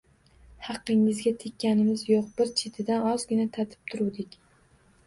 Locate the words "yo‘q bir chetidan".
2.13-3.07